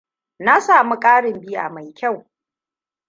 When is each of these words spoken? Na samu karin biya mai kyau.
Na 0.39 0.61
samu 0.61 0.99
karin 0.99 1.41
biya 1.41 1.69
mai 1.69 1.93
kyau. 1.93 2.25